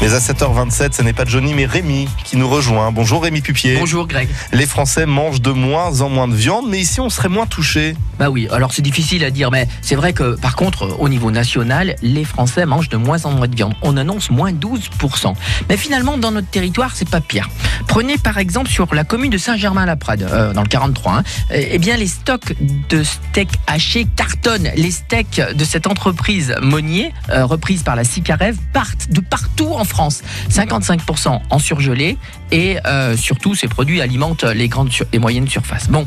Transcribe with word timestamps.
Mais 0.00 0.14
à 0.14 0.18
7h27, 0.18 0.94
ce 0.94 1.02
n'est 1.02 1.12
pas 1.12 1.26
Johnny, 1.26 1.52
mais 1.52 1.66
Rémi 1.66 2.08
qui 2.24 2.38
nous 2.38 2.48
rejoint. 2.48 2.90
Bonjour 2.90 3.22
Rémi 3.22 3.42
Pupier. 3.42 3.76
Bonjour 3.78 4.06
Greg. 4.06 4.30
Les 4.50 4.64
Français 4.64 5.04
mangent 5.04 5.42
de 5.42 5.50
moins 5.50 6.00
en 6.00 6.08
moins 6.08 6.26
de 6.26 6.34
viande, 6.34 6.64
mais 6.70 6.78
ici 6.78 7.00
on 7.00 7.10
serait 7.10 7.28
moins 7.28 7.44
touché. 7.44 7.94
Bah 8.18 8.30
oui, 8.30 8.48
alors 8.50 8.72
c'est 8.72 8.80
difficile 8.80 9.24
à 9.24 9.30
dire, 9.30 9.50
mais 9.50 9.68
c'est 9.82 9.96
vrai 9.96 10.14
que 10.14 10.40
par 10.40 10.56
contre, 10.56 10.96
au 10.98 11.10
niveau 11.10 11.30
national, 11.30 11.96
les 12.00 12.24
Français 12.24 12.64
mangent 12.64 12.88
de 12.88 12.96
moins 12.96 13.26
en 13.26 13.32
moins 13.32 13.46
de 13.46 13.54
viande. 13.54 13.74
On 13.82 13.98
annonce 13.98 14.30
moins 14.30 14.52
12%. 14.52 15.34
Mais 15.68 15.76
finalement, 15.76 16.16
dans 16.16 16.30
notre 16.30 16.48
territoire, 16.48 16.92
c'est 16.94 17.08
pas 17.08 17.20
pire. 17.20 17.50
Prenez 17.86 18.16
par 18.16 18.38
exemple 18.38 18.70
sur 18.70 18.94
la 18.94 19.04
commune 19.04 19.30
de 19.30 19.38
Saint-Germain-la-Prade, 19.38 20.22
euh, 20.22 20.54
dans 20.54 20.62
le 20.62 20.68
43. 20.68 21.12
Hein, 21.12 21.22
eh 21.50 21.78
bien, 21.78 21.98
les 21.98 22.06
stocks 22.06 22.54
de 22.88 23.02
steaks 23.02 23.52
hachés 23.66 24.06
cartonnent. 24.16 24.70
Les 24.76 24.92
steaks 24.92 25.42
de 25.54 25.64
cette 25.64 25.86
entreprise 25.86 26.54
Monnier, 26.62 27.12
euh, 27.28 27.44
reprise 27.44 27.82
par 27.82 27.96
la 27.96 28.04
Sicarev, 28.04 28.56
partent 28.72 29.10
de 29.10 29.20
partout 29.20 29.74
en 29.74 29.84
France. 29.90 30.22
55% 30.50 31.40
en 31.48 31.58
surgelé 31.58 32.16
et 32.52 32.78
euh, 32.86 33.16
surtout 33.16 33.54
ces 33.54 33.68
produits 33.68 34.00
alimentent 34.00 34.44
les 34.44 34.68
grandes 34.68 34.90
et 35.12 35.18
moyennes 35.18 35.48
surfaces. 35.48 35.88
Bon, 35.88 36.06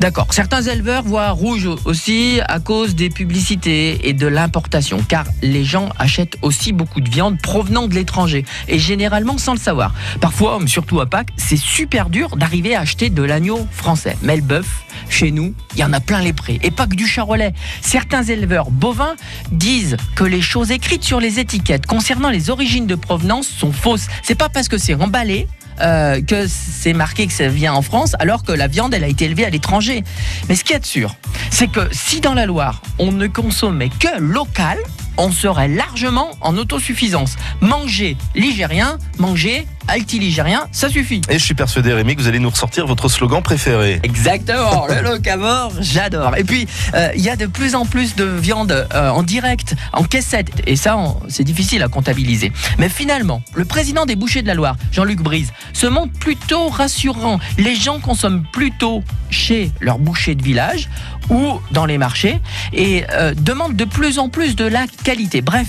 d'accord. 0.00 0.26
Certains 0.30 0.62
éleveurs 0.62 1.02
voient 1.02 1.30
rouge 1.30 1.68
aussi 1.84 2.40
à 2.48 2.60
cause 2.60 2.94
des 2.94 3.10
publicités 3.10 4.08
et 4.08 4.12
de 4.12 4.26
l'importation, 4.26 5.02
car 5.06 5.24
les 5.42 5.64
gens 5.64 5.88
achètent 5.98 6.36
aussi 6.42 6.72
beaucoup 6.72 7.00
de 7.00 7.08
viande 7.08 7.40
provenant 7.40 7.88
de 7.88 7.94
l'étranger 7.94 8.44
et 8.66 8.78
généralement 8.78 9.38
sans 9.38 9.52
le 9.52 9.58
savoir. 9.58 9.94
Parfois, 10.20 10.58
surtout 10.66 11.00
à 11.00 11.06
Pâques, 11.06 11.30
c'est 11.36 11.58
super 11.58 12.10
dur 12.10 12.36
d'arriver 12.36 12.74
à 12.74 12.80
acheter 12.80 13.10
de 13.10 13.22
l'agneau 13.22 13.66
français. 13.72 14.16
Mais 14.22 14.36
le 14.36 14.42
bœuf, 14.42 14.84
chez 15.08 15.30
nous, 15.30 15.54
il 15.74 15.80
y 15.80 15.84
en 15.84 15.92
a 15.92 16.00
plein 16.00 16.20
les 16.20 16.32
prés. 16.32 16.58
Et 16.62 16.70
pas 16.70 16.86
que 16.86 16.94
du 16.94 17.06
charolais. 17.06 17.52
Certains 17.80 18.22
éleveurs 18.22 18.70
bovins 18.70 19.16
disent 19.52 19.96
que 20.14 20.24
les 20.24 20.42
choses 20.42 20.70
écrites 20.70 21.04
sur 21.04 21.20
les 21.20 21.38
étiquettes 21.38 21.86
concernant 21.86 22.30
les 22.30 22.50
origines 22.50 22.86
de 22.86 22.94
provenance 23.08 23.48
sont 23.48 23.72
fausses. 23.72 24.06
C'est 24.22 24.34
pas 24.34 24.50
parce 24.50 24.68
que 24.68 24.76
c'est 24.76 24.92
emballé 24.92 25.48
euh, 25.80 26.20
que 26.20 26.46
c'est 26.46 26.92
marqué 26.92 27.26
que 27.26 27.32
ça 27.32 27.48
vient 27.48 27.72
en 27.72 27.80
France, 27.80 28.12
alors 28.18 28.42
que 28.42 28.52
la 28.52 28.66
viande, 28.66 28.92
elle 28.92 29.04
a 29.04 29.08
été 29.08 29.24
élevée 29.24 29.46
à 29.46 29.50
l'étranger. 29.50 30.04
Mais 30.48 30.56
ce 30.56 30.62
qui 30.62 30.74
est 30.74 30.84
sûr, 30.84 31.16
c'est 31.50 31.68
que 31.68 31.88
si 31.90 32.20
dans 32.20 32.34
la 32.34 32.44
Loire, 32.44 32.82
on 32.98 33.10
ne 33.10 33.26
consommait 33.26 33.88
que 33.88 34.20
local, 34.20 34.76
on 35.16 35.32
serait 35.32 35.68
largement 35.68 36.32
en 36.42 36.58
autosuffisance. 36.58 37.36
Manger 37.62 38.18
ligérien, 38.34 38.98
manger 39.18 39.66
altiligérien, 39.88 40.68
ça 40.72 40.88
suffit. 40.88 41.20
Et 41.28 41.38
je 41.38 41.44
suis 41.44 41.54
persuadé, 41.54 41.92
Rémi, 41.92 42.14
que 42.14 42.20
vous 42.20 42.28
allez 42.28 42.38
nous 42.38 42.50
ressortir 42.50 42.86
votre 42.86 43.08
slogan 43.08 43.42
préféré. 43.42 44.00
Exactement, 44.02 44.86
le 44.88 45.02
locavore, 45.02 45.72
j'adore. 45.80 46.36
Et 46.36 46.44
puis, 46.44 46.66
euh, 46.94 47.10
il 47.14 47.22
y 47.22 47.30
a 47.30 47.36
de 47.36 47.46
plus 47.46 47.74
en 47.74 47.84
plus 47.84 48.14
de 48.14 48.24
viande 48.24 48.86
euh, 48.94 49.10
en 49.10 49.22
direct, 49.22 49.74
en 49.92 50.04
caissette. 50.04 50.62
Et 50.66 50.76
ça, 50.76 50.96
c'est 51.28 51.44
difficile 51.44 51.82
à 51.82 51.88
comptabiliser. 51.88 52.52
Mais 52.78 52.88
finalement, 52.88 53.42
le 53.54 53.64
président 53.64 54.06
des 54.06 54.16
bouchers 54.16 54.42
de 54.42 54.46
la 54.46 54.54
Loire, 54.54 54.76
Jean-Luc 54.92 55.20
Brise, 55.20 55.52
se 55.72 55.86
montre 55.86 56.12
plutôt 56.18 56.68
rassurant. 56.68 57.40
Les 57.56 57.74
gens 57.74 57.98
consomment 57.98 58.44
plutôt 58.52 59.02
chez 59.30 59.72
leur 59.80 59.98
boucher 59.98 60.34
de 60.34 60.42
village 60.42 60.88
ou 61.30 61.60
dans 61.70 61.86
les 61.86 61.98
marchés 61.98 62.40
et 62.72 63.04
euh, 63.12 63.34
demandent 63.34 63.76
de 63.76 63.84
plus 63.84 64.18
en 64.18 64.28
plus 64.28 64.56
de 64.56 64.64
la 64.64 64.86
qualité. 65.04 65.42
Bref, 65.42 65.68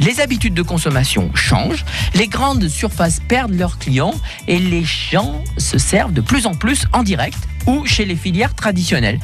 les 0.00 0.20
habitudes 0.20 0.54
de 0.54 0.62
consommation 0.62 1.30
changent, 1.34 1.84
les 2.14 2.28
grandes 2.28 2.68
surfaces 2.68 3.20
perdent 3.28 3.54
leurs 3.54 3.78
clients 3.78 4.14
et 4.48 4.58
les 4.58 4.84
gens 4.84 5.42
se 5.58 5.78
servent 5.78 6.12
de 6.12 6.20
plus 6.20 6.46
en 6.46 6.54
plus 6.54 6.86
en 6.92 7.02
direct 7.02 7.38
ou 7.66 7.84
chez 7.86 8.04
les 8.04 8.16
filières 8.16 8.54
traditionnelles. 8.54 9.18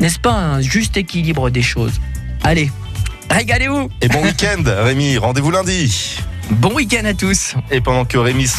N'est-ce 0.00 0.18
pas 0.18 0.32
un 0.32 0.60
juste 0.60 0.96
équilibre 0.96 1.50
des 1.50 1.62
choses? 1.62 2.00
Allez, 2.42 2.70
régalez-vous 3.30 3.88
Et 4.00 4.08
bon 4.08 4.22
week-end, 4.22 4.62
Rémi, 4.64 5.18
rendez-vous 5.18 5.50
lundi. 5.50 6.18
Bon 6.50 6.74
week-end 6.74 7.04
à 7.04 7.14
tous 7.14 7.54
Et 7.70 7.80
pendant 7.80 8.04
que 8.04 8.18
Rémi 8.18 8.46
s'en 8.46 8.58